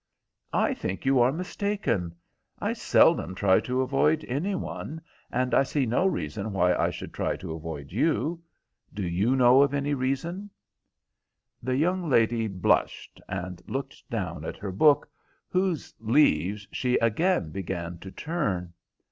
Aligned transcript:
"I 0.55 0.73
think 0.73 1.05
you 1.05 1.19
are 1.19 1.31
mistaken. 1.31 2.15
I 2.57 2.73
seldom 2.73 3.35
try 3.35 3.59
to 3.59 3.83
avoid 3.83 4.25
any 4.27 4.55
one, 4.55 5.01
and 5.31 5.53
I 5.53 5.61
see 5.61 5.85
no 5.85 6.07
reason 6.07 6.53
why 6.53 6.73
I 6.73 6.89
should 6.89 7.13
try 7.13 7.35
to 7.37 7.53
avoid 7.53 7.91
you. 7.91 8.41
Do 8.91 9.03
you 9.07 9.35
know 9.35 9.61
of 9.61 9.75
any 9.75 9.93
reason?" 9.93 10.49
The 11.61 11.75
young 11.75 12.09
lady 12.09 12.47
blushed 12.47 13.21
and 13.29 13.61
looked 13.67 14.09
down 14.09 14.43
at 14.43 14.57
her 14.57 14.71
book, 14.71 15.07
whose 15.49 15.93
leaves 15.99 16.67
she 16.71 16.97
again 16.97 17.51
began 17.51 17.99
to 17.99 18.09
turn. 18.09 18.73